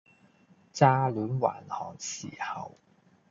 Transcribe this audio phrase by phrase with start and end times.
[0.73, 2.75] 乍煖還寒時候，